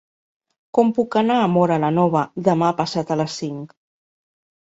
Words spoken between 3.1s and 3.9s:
a les cinc?